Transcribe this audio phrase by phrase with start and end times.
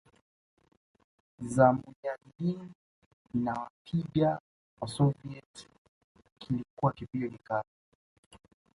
[1.53, 2.71] za Mujahideen
[3.33, 4.39] inawapiga
[4.81, 5.67] Wasoviet
[6.39, 7.69] Kilikuwa kipigo kikali